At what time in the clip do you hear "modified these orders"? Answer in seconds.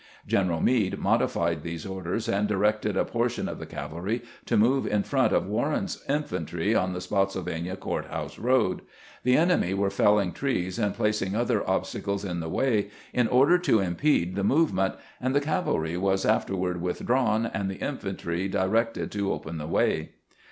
0.97-2.27